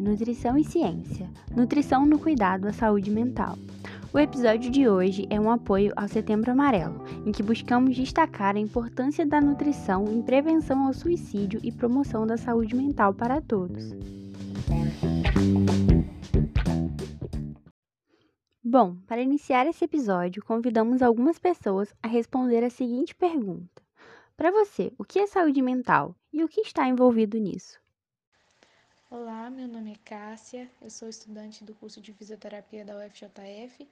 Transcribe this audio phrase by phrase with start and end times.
[0.00, 3.58] Nutrição e Ciência Nutrição no Cuidado à Saúde Mental.
[4.12, 8.58] O episódio de hoje é um apoio ao Setembro Amarelo, em que buscamos destacar a
[8.58, 13.92] importância da nutrição em prevenção ao suicídio e promoção da saúde mental para todos.
[18.64, 23.82] Bom, para iniciar esse episódio, convidamos algumas pessoas a responder a seguinte pergunta:
[24.36, 27.78] Para você, o que é saúde mental e o que está envolvido nisso?
[29.12, 33.88] Olá, meu nome é Cássia, eu sou estudante do curso de fisioterapia da UFJF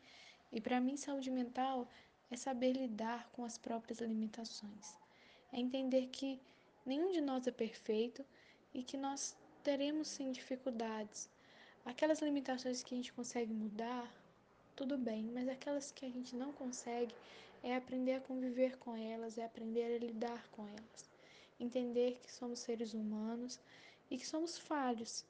[0.53, 1.89] e para mim saúde mental
[2.31, 4.97] é saber lidar com as próprias limitações.
[5.53, 6.41] É entender que
[6.87, 8.25] nenhum de nós é perfeito
[8.73, 11.29] e que nós teremos sim dificuldades.
[11.85, 14.09] Aquelas limitações que a gente consegue mudar,
[14.77, 17.13] tudo bem, mas aquelas que a gente não consegue
[17.65, 21.11] é aprender a conviver com elas, é aprender a lidar com elas.
[21.59, 23.59] Entender que somos seres humanos
[24.11, 25.25] e que somos falhos.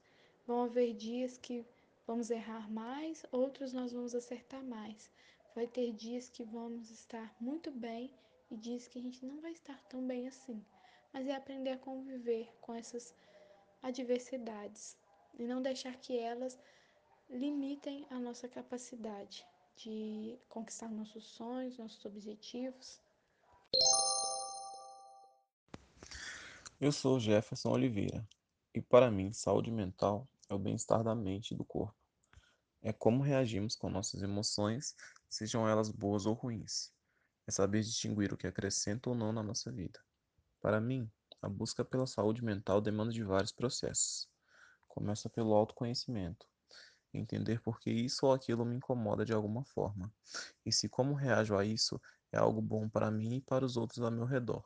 [0.46, 1.64] Vão haver dias que
[2.06, 5.10] vamos errar mais, outros nós vamos acertar mais.
[5.54, 8.10] Vai ter dias que vamos estar muito bem
[8.50, 10.64] e dias que a gente não vai estar tão bem assim.
[11.12, 13.14] Mas é aprender a conviver com essas
[13.82, 14.96] adversidades
[15.38, 16.58] e não deixar que elas
[17.28, 19.44] limitem a nossa capacidade
[19.76, 23.00] de conquistar nossos sonhos, nossos objetivos.
[26.80, 28.26] Eu sou Jefferson Oliveira,
[28.78, 31.96] e para mim, saúde mental é o bem-estar da mente e do corpo.
[32.80, 34.94] É como reagimos com nossas emoções,
[35.28, 36.92] sejam elas boas ou ruins.
[37.44, 40.00] É saber distinguir o que acrescenta ou não na nossa vida.
[40.60, 41.10] Para mim,
[41.42, 44.28] a busca pela saúde mental demanda de vários processos.
[44.86, 46.46] Começa pelo autoconhecimento,
[47.12, 50.12] entender por que isso ou aquilo me incomoda de alguma forma,
[50.64, 54.04] e se como reajo a isso é algo bom para mim e para os outros
[54.04, 54.64] ao meu redor.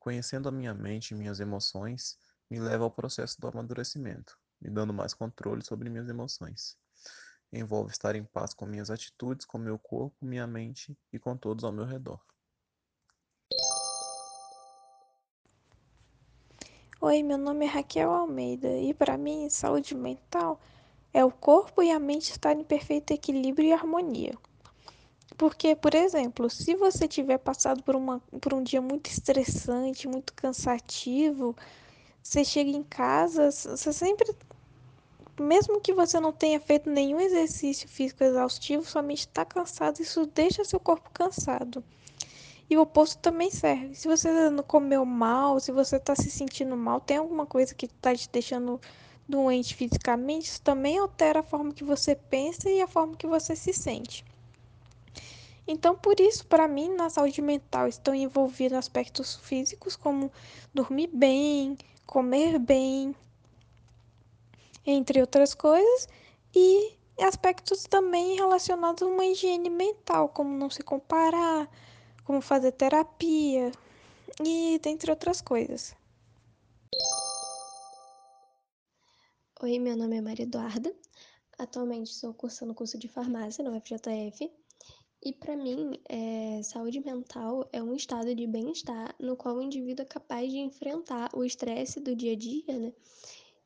[0.00, 2.18] Conhecendo a minha mente e minhas emoções,
[2.50, 6.76] me leva ao processo do amadurecimento, me dando mais controle sobre minhas emoções.
[7.52, 11.64] Envolve estar em paz com minhas atitudes, com meu corpo, minha mente e com todos
[11.64, 12.20] ao meu redor.
[17.00, 20.58] Oi, meu nome é Raquel Almeida e para mim saúde mental
[21.12, 24.32] é o corpo e a mente estarem em perfeito equilíbrio e harmonia.
[25.36, 30.32] Porque, por exemplo, se você tiver passado por, uma, por um dia muito estressante, muito
[30.32, 31.54] cansativo,
[32.24, 34.34] você chega em casa, você sempre.
[35.38, 40.24] Mesmo que você não tenha feito nenhum exercício físico exaustivo, sua mente está cansada, isso
[40.26, 41.84] deixa seu corpo cansado.
[42.70, 43.94] E o oposto também serve.
[43.94, 47.86] Se você não comeu mal, se você está se sentindo mal, tem alguma coisa que
[47.86, 48.80] está te deixando
[49.28, 53.54] doente fisicamente, isso também altera a forma que você pensa e a forma que você
[53.54, 54.24] se sente.
[55.66, 60.30] Então, por isso, para mim, na saúde mental estão envolvidos aspectos físicos como
[60.72, 61.76] dormir bem,
[62.06, 63.14] comer bem,
[64.86, 66.08] entre outras coisas,
[66.54, 71.68] e aspectos também relacionados a uma higiene mental, como não se comparar,
[72.24, 73.72] como fazer terapia
[74.44, 75.94] e dentre outras coisas.
[79.62, 80.94] Oi, meu nome é Maria Eduarda.
[81.58, 84.50] Atualmente estou cursando curso de farmácia na UFJF
[85.24, 90.02] e para mim, é, saúde mental é um estado de bem-estar no qual o indivíduo
[90.02, 92.92] é capaz de enfrentar o estresse do dia a dia, né?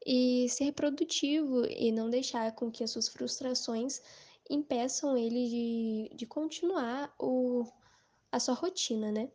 [0.06, 4.00] E ser produtivo e não deixar com que as suas frustrações
[4.48, 7.64] impeçam ele de, de continuar o,
[8.30, 9.28] a sua rotina, né?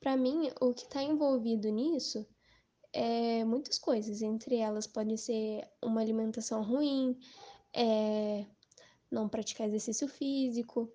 [0.00, 2.26] Para mim, o que está envolvido nisso
[2.90, 4.22] é muitas coisas.
[4.22, 7.18] Entre elas pode ser uma alimentação ruim,
[7.74, 8.46] é,
[9.10, 10.90] não praticar exercício físico,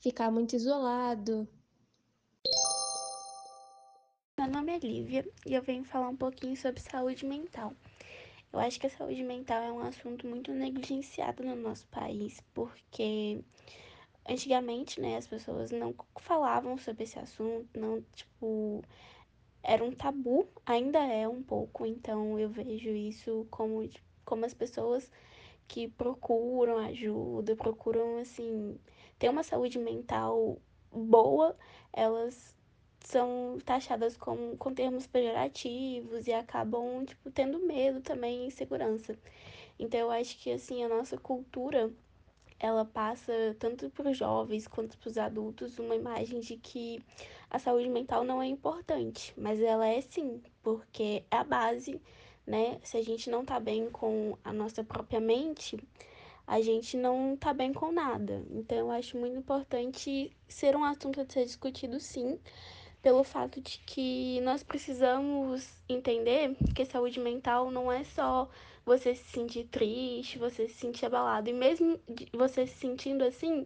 [0.00, 1.46] ficar muito isolado.
[4.38, 7.74] Meu nome é Lívia e eu venho falar um pouquinho sobre saúde mental.
[8.52, 13.44] Eu acho que a saúde mental é um assunto muito negligenciado no nosso país, porque
[14.26, 18.82] antigamente, né, as pessoas não falavam sobre esse assunto, não, tipo,
[19.62, 23.88] era um tabu, ainda é um pouco, então eu vejo isso como,
[24.24, 25.12] como as pessoas
[25.68, 28.76] que procuram ajuda, procuram, assim,
[29.20, 30.58] ter uma saúde mental
[30.90, 31.54] boa,
[31.92, 32.56] elas
[33.04, 39.16] são taxadas com, com termos pejorativos e acabam, tipo, tendo medo também e insegurança.
[39.78, 41.92] Então, eu acho que, assim, a nossa cultura,
[42.58, 47.02] ela passa tanto para os jovens quanto para os adultos uma imagem de que
[47.50, 52.00] a saúde mental não é importante, mas ela é sim, porque é a base,
[52.46, 52.80] né?
[52.82, 55.76] Se a gente não tá bem com a nossa própria mente,
[56.50, 58.44] a gente não tá bem com nada.
[58.50, 62.40] Então, eu acho muito importante ser um assunto a ser discutido, sim,
[63.00, 68.48] pelo fato de que nós precisamos entender que saúde mental não é só
[68.84, 71.48] você se sentir triste, você se sentir abalado.
[71.48, 72.00] E mesmo
[72.32, 73.64] você se sentindo assim,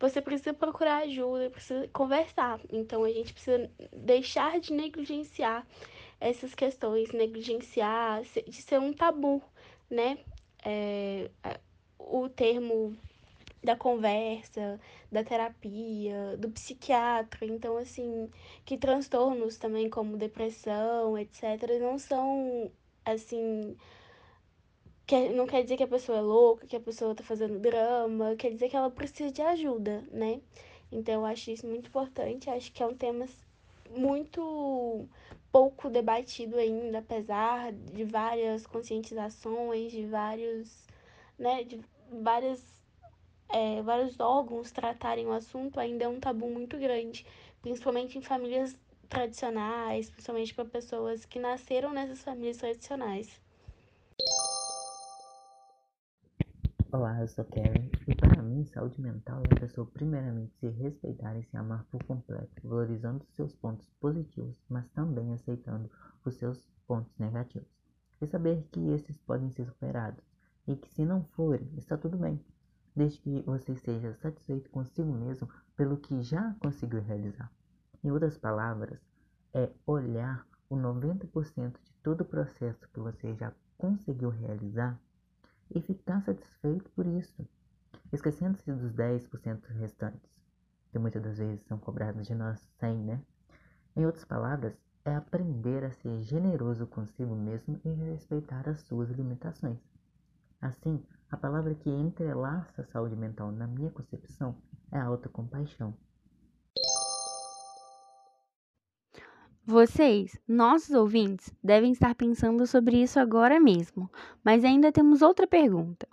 [0.00, 2.58] você precisa procurar ajuda, precisa conversar.
[2.72, 5.66] Então a gente precisa deixar de negligenciar
[6.18, 9.42] essas questões, negligenciar, de ser um tabu,
[9.90, 10.16] né?
[10.64, 11.28] É,
[12.10, 12.96] o termo
[13.62, 17.46] da conversa, da terapia, do psiquiatra.
[17.46, 18.30] Então, assim,
[18.64, 21.42] que transtornos também, como depressão, etc.,
[21.80, 22.70] não são,
[23.04, 23.76] assim.
[25.34, 28.50] não quer dizer que a pessoa é louca, que a pessoa tá fazendo drama, quer
[28.50, 30.40] dizer que ela precisa de ajuda, né?
[30.90, 32.50] Então, eu acho isso muito importante.
[32.50, 33.26] Acho que é um tema
[33.96, 35.08] muito
[35.52, 40.86] pouco debatido ainda, apesar de várias conscientizações, de vários,
[41.38, 41.78] né, de
[42.20, 42.82] várias
[43.52, 47.26] é, vários órgãos tratarem o assunto, ainda é um tabu muito grande,
[47.60, 48.76] principalmente em famílias
[49.08, 53.40] tradicionais, principalmente para pessoas que nasceram nessas famílias tradicionais.
[56.90, 61.36] Olá, eu sou Kevin e para mim saúde mental é a pessoa primeiramente se respeitar
[61.38, 65.90] e se amar por completo, valorizando seus pontos positivos, mas também aceitando
[66.24, 67.68] os seus pontos negativos.
[68.20, 70.31] E saber que esses podem ser superados
[70.66, 72.40] e que se não forem, está tudo bem
[72.94, 77.50] desde que você esteja satisfeito consigo mesmo pelo que já conseguiu realizar.
[78.04, 79.00] Em outras palavras,
[79.54, 84.98] é olhar o 90% de todo o processo que você já conseguiu realizar
[85.74, 87.46] e ficar satisfeito por isso,
[88.12, 90.30] esquecendo-se dos 10% restantes,
[90.90, 93.20] que muitas das vezes são cobrados de nós sem, né?
[93.96, 94.74] Em outras palavras,
[95.04, 99.91] é aprender a ser generoso consigo mesmo e respeitar as suas limitações.
[100.62, 104.56] Assim, a palavra que entrelaça a saúde mental na minha concepção
[104.92, 105.92] é autocompaixão.
[109.66, 114.08] Vocês, nossos ouvintes, devem estar pensando sobre isso agora mesmo,
[114.44, 116.06] mas ainda temos outra pergunta.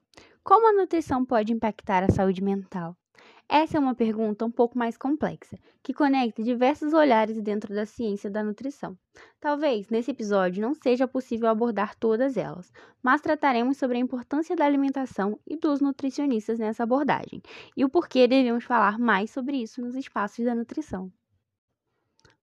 [0.44, 2.98] Como a nutrição pode impactar a saúde mental?
[3.52, 8.30] Essa é uma pergunta um pouco mais complexa, que conecta diversos olhares dentro da ciência
[8.30, 8.96] da nutrição.
[9.40, 14.66] Talvez nesse episódio não seja possível abordar todas elas, mas trataremos sobre a importância da
[14.66, 17.42] alimentação e dos nutricionistas nessa abordagem
[17.76, 21.12] e o porquê devemos falar mais sobre isso nos espaços da nutrição.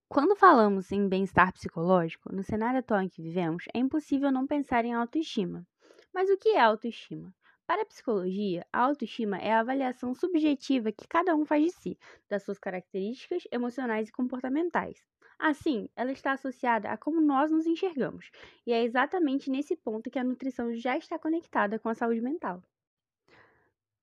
[0.09, 4.83] Quando falamos em bem-estar psicológico, no cenário atual em que vivemos, é impossível não pensar
[4.83, 5.65] em autoestima.
[6.13, 7.33] Mas o que é autoestima?
[7.67, 11.99] Para a psicologia, a autoestima é a avaliação subjetiva que cada um faz de si,
[12.29, 15.05] das suas características emocionais e comportamentais.
[15.37, 18.31] Assim, ela está associada a como nós nos enxergamos,
[18.65, 22.63] e é exatamente nesse ponto que a nutrição já está conectada com a saúde mental.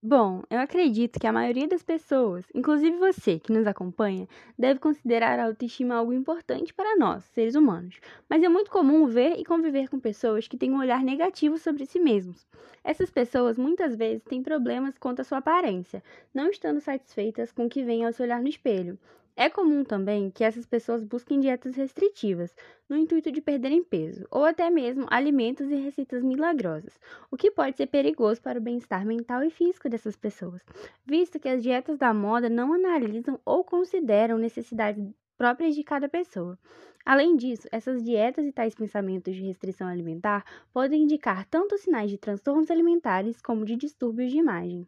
[0.07, 5.39] Bom, eu acredito que a maioria das pessoas, inclusive você que nos acompanha, deve considerar
[5.39, 7.99] a autoestima algo importante para nós, seres humanos.
[8.29, 11.87] Mas é muito comum ver e conviver com pessoas que têm um olhar negativo sobre
[11.87, 12.47] si mesmos.
[12.85, 16.03] Essas pessoas muitas vezes têm problemas quanto à sua aparência,
[16.35, 18.99] não estando satisfeitas com o que vem ao se olhar no espelho.
[19.37, 22.55] É comum também que essas pessoas busquem dietas restritivas,
[22.89, 27.01] no intuito de perderem peso, ou até mesmo alimentos e receitas milagrosas,
[27.33, 30.63] o que pode ser perigoso para o bem-estar mental e físico dessas pessoas,
[31.05, 35.05] visto que as dietas da moda não analisam ou consideram necessidades
[35.37, 36.57] próprias de cada pessoa.
[37.05, 42.19] Além disso, essas dietas e tais pensamentos de restrição alimentar podem indicar tanto sinais de
[42.19, 44.87] transtornos alimentares como de distúrbios de imagem.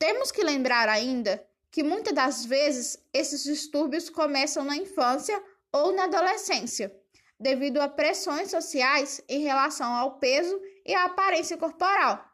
[0.00, 5.38] Temos que lembrar ainda que muitas das vezes esses distúrbios começam na infância
[5.70, 6.90] ou na adolescência,
[7.38, 12.24] devido a pressões sociais em relação ao peso e à aparência corporal.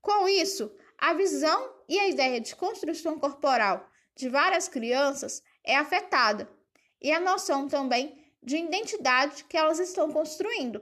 [0.00, 6.48] Com isso, a visão e a ideia de construção corporal de várias crianças é afetada,
[7.00, 10.80] e a noção também de identidade que elas estão construindo.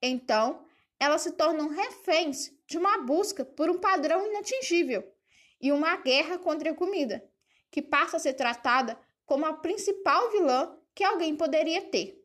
[0.00, 0.64] Então,
[0.98, 5.14] elas se tornam reféns de uma busca por um padrão inatingível
[5.60, 7.24] e uma guerra contra a comida,
[7.70, 12.22] que passa a ser tratada como a principal vilã que alguém poderia ter.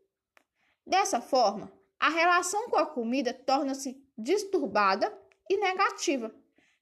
[0.86, 5.12] Dessa forma, a relação com a comida torna-se disturbada
[5.50, 6.34] e negativa,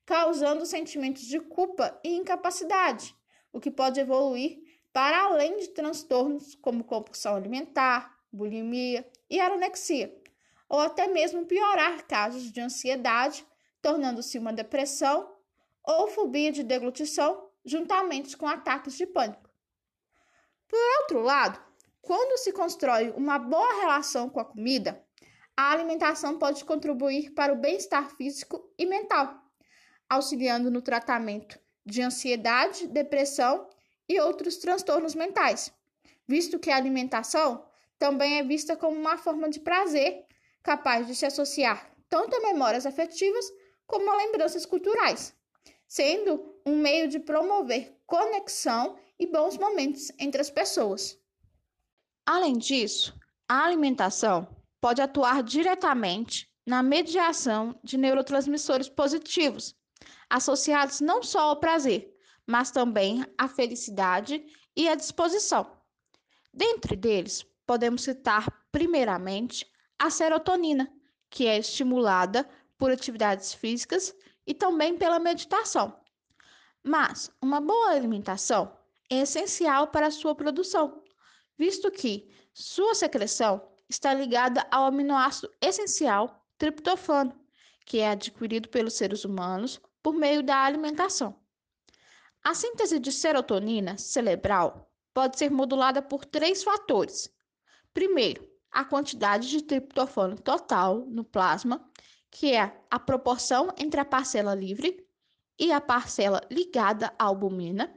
[0.06, 3.16] causando sentimentos de culpa e incapacidade,
[3.52, 4.60] o que pode evoluir
[4.92, 10.16] para além de transtornos como compulsão alimentar, bulimia e anorexia,
[10.68, 13.46] ou até mesmo piorar casos de ansiedade,
[13.82, 15.36] tornando-se uma depressão
[15.90, 19.50] ou fobia de deglutição, juntamente com ataques de pânico.
[20.68, 21.60] Por outro lado,
[22.00, 25.04] quando se constrói uma boa relação com a comida,
[25.58, 29.36] a alimentação pode contribuir para o bem-estar físico e mental,
[30.08, 33.68] auxiliando no tratamento de ansiedade, depressão
[34.08, 35.74] e outros transtornos mentais,
[36.28, 37.66] visto que a alimentação
[37.98, 40.24] também é vista como uma forma de prazer
[40.62, 43.46] capaz de se associar tanto a memórias afetivas
[43.88, 45.36] como a lembranças culturais,
[45.90, 51.20] sendo um meio de promover conexão e bons momentos entre as pessoas.
[52.24, 54.48] Além disso, a alimentação
[54.80, 59.76] pode atuar diretamente na mediação de neurotransmissores positivos,
[60.30, 62.16] associados não só ao prazer,
[62.46, 65.76] mas também à felicidade e à disposição.
[66.54, 69.66] Dentre deles, podemos citar, primeiramente,
[69.98, 70.88] a serotonina,
[71.32, 74.16] que é estimulada por atividades físicas
[74.50, 75.96] e também pela meditação.
[76.84, 78.76] Mas uma boa alimentação
[79.08, 81.04] é essencial para a sua produção,
[81.56, 87.40] visto que sua secreção está ligada ao aminoácido essencial triptofano,
[87.86, 91.40] que é adquirido pelos seres humanos por meio da alimentação.
[92.44, 97.32] A síntese de serotonina cerebral pode ser modulada por três fatores.
[97.94, 101.88] Primeiro, a quantidade de triptofano total no plasma,
[102.32, 105.06] que é a proporção entre a parcela livre
[105.58, 107.94] e a parcela ligada à albumina.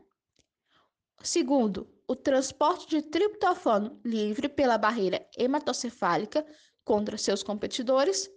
[1.23, 6.45] Segundo, o transporte de triptofano livre pela barreira hematocefálica
[6.85, 8.31] contra seus competidores.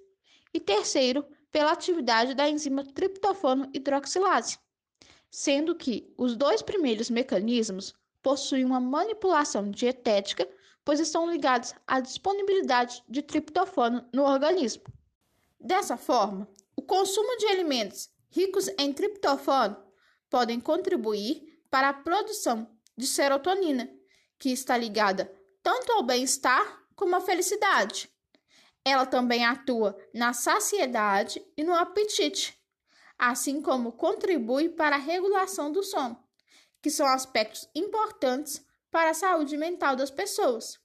[0.53, 4.57] E terceiro, pela atividade da enzima triptofano hidroxilase,
[5.29, 10.47] sendo que os dois primeiros mecanismos possuem uma manipulação dietética,
[10.83, 14.83] pois estão ligados à disponibilidade de triptofano no organismo.
[15.65, 19.75] Dessa forma, o consumo de alimentos ricos em triptofano
[20.29, 23.91] podem contribuir para a produção de serotonina,
[24.37, 25.25] que está ligada
[25.63, 28.07] tanto ao bem-estar como à felicidade.
[28.85, 32.55] Ela também atua na saciedade e no apetite,
[33.17, 36.23] assim como contribui para a regulação do sono,
[36.79, 40.79] que são aspectos importantes para a saúde mental das pessoas.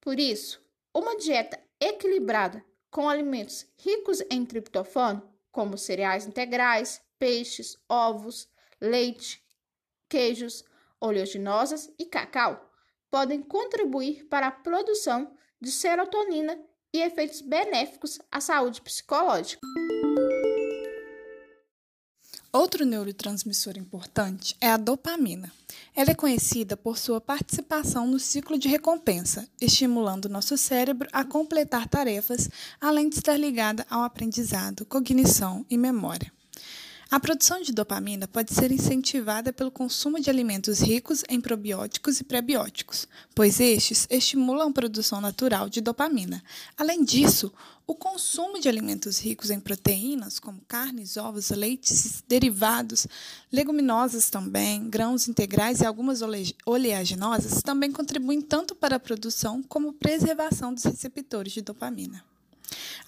[0.00, 0.60] Por isso,
[0.92, 8.48] uma dieta equilibrada com alimentos ricos em triptofano, como cereais integrais, peixes, ovos,
[8.80, 9.42] leite,
[10.08, 10.62] queijos,
[11.00, 12.70] oleaginosas e cacau,
[13.10, 16.60] podem contribuir para a produção de serotonina
[16.92, 19.60] e efeitos benéficos à saúde psicológica.
[22.54, 25.50] Outro neurotransmissor importante é a dopamina.
[25.96, 31.88] Ela é conhecida por sua participação no ciclo de recompensa, estimulando nosso cérebro a completar
[31.88, 36.30] tarefas, além de estar ligada ao aprendizado, cognição e memória.
[37.12, 42.24] A produção de dopamina pode ser incentivada pelo consumo de alimentos ricos em probióticos e
[42.24, 46.42] prebióticos, pois estes estimulam a produção natural de dopamina.
[46.74, 47.52] Além disso,
[47.86, 53.06] o consumo de alimentos ricos em proteínas, como carnes, ovos, leites, derivados,
[53.52, 56.20] leguminosas também, grãos integrais e algumas
[56.64, 62.24] oleaginosas, também contribuem tanto para a produção como preservação dos receptores de dopamina.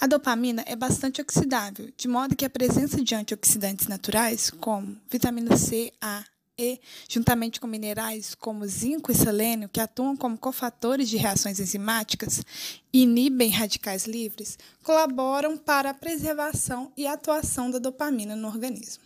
[0.01, 5.57] A dopamina é bastante oxidável, de modo que a presença de antioxidantes naturais, como vitamina
[5.57, 6.25] C, A,
[6.59, 12.45] e, juntamente com minerais como zinco e selênio, que atuam como cofatores de reações enzimáticas
[12.93, 19.03] e inibem radicais livres, colaboram para a preservação e atuação da dopamina no organismo.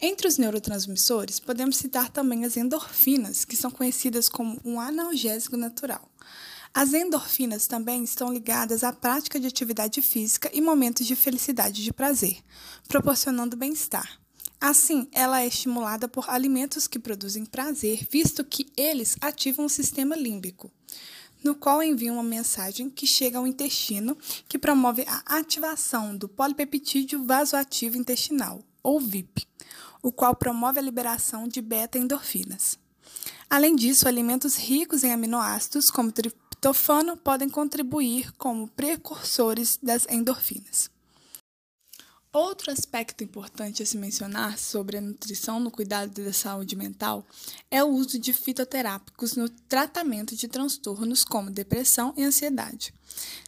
[0.00, 6.08] Entre os neurotransmissores, podemos citar também as endorfinas, que são conhecidas como um analgésico natural.
[6.76, 11.84] As endorfinas também estão ligadas à prática de atividade física e momentos de felicidade e
[11.84, 12.36] de prazer,
[12.86, 14.20] proporcionando bem-estar.
[14.60, 20.14] Assim, ela é estimulada por alimentos que produzem prazer, visto que eles ativam o sistema
[20.14, 20.70] límbico,
[21.42, 24.14] no qual enviam uma mensagem que chega ao intestino,
[24.46, 29.46] que promove a ativação do polipeptídeo vasoativo intestinal, ou VIP,
[30.02, 32.78] o qual promove a liberação de beta-endorfinas.
[33.48, 36.12] Além disso, alimentos ricos em aminoácidos, como
[36.66, 40.90] triptofano podem contribuir como precursores das endorfinas.
[42.32, 47.24] Outro aspecto importante a se mencionar sobre a nutrição no cuidado da saúde mental
[47.70, 52.92] é o uso de fitoterápicos no tratamento de transtornos como depressão e ansiedade,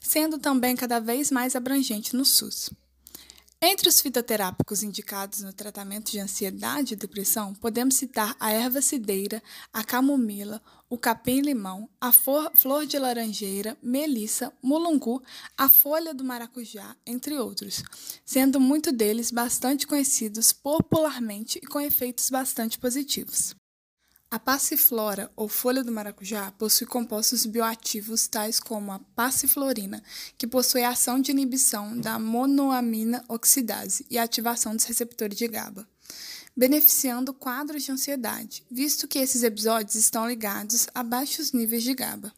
[0.00, 2.70] sendo também cada vez mais abrangente no SUS.
[3.60, 9.42] Entre os fitoterápicos indicados no tratamento de ansiedade e depressão, podemos citar a erva cideira,
[9.72, 15.20] a camomila, o capim-limão, a flor de laranjeira, melissa, mulungu,
[15.56, 17.82] a folha do maracujá, entre outros,
[18.24, 23.56] sendo muitos deles bastante conhecidos popularmente e com efeitos bastante positivos.
[24.30, 30.02] A passiflora, ou folha do maracujá, possui compostos bioativos tais como a passiflorina,
[30.36, 35.88] que possui ação de inibição da monoamina oxidase e ativação dos receptores de GABA,
[36.54, 42.30] beneficiando quadros de ansiedade, visto que esses episódios estão ligados a baixos níveis de GABA.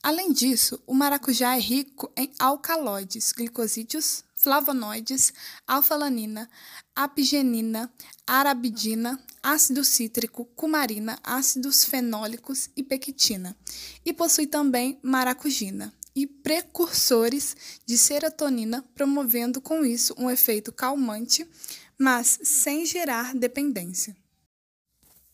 [0.00, 5.32] Além disso, o maracujá é rico em alcaloides, glicosídeos, flavonoides,
[5.66, 6.48] alfalanina,
[6.94, 7.92] apigenina,
[8.26, 13.56] arabidina, ácido cítrico, cumarina, ácidos fenólicos e pectina,
[14.04, 21.46] e possui também maracujina e precursores de serotonina, promovendo com isso um efeito calmante,
[21.98, 24.16] mas sem gerar dependência.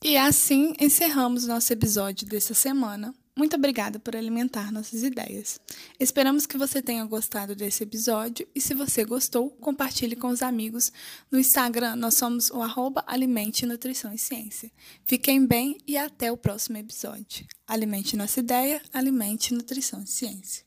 [0.02, 3.14] E assim encerramos nosso episódio dessa semana.
[3.36, 5.60] Muito obrigada por alimentar nossas ideias.
[5.98, 10.92] Esperamos que você tenha gostado desse episódio e se você gostou, compartilhe com os amigos.
[11.32, 14.70] No Instagram nós somos o arroba Alimente Nutrição e Ciência.
[15.04, 17.44] Fiquem bem e até o próximo episódio.
[17.66, 20.63] Alimente nossa ideia, alimente nutrição e ciência.